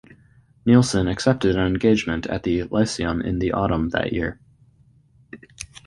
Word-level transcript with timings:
Neilson 0.65 1.07
accepted 1.07 1.55
an 1.55 1.67
engagement 1.67 2.25
at 2.25 2.41
the 2.41 2.63
Lyceum 2.63 3.21
in 3.21 3.37
the 3.37 3.51
autumn 3.51 3.89
that 3.89 4.11
year. 4.11 4.39